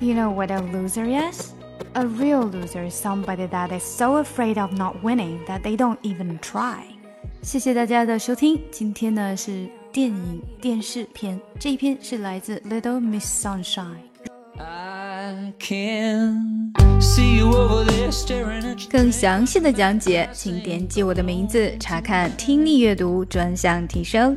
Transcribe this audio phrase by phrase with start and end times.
[0.00, 1.52] you know what a loser is?
[1.94, 5.98] A real loser is somebody that is so afraid of not winning that they don't
[6.02, 6.82] even try.
[7.42, 14.10] 谢谢大家的收听，今天呢是电影电视篇，这一篇是来自 Little Miss Sunshine。
[18.90, 24.36] 更详细的讲解，请点击我的名字查看听力阅读专项提升。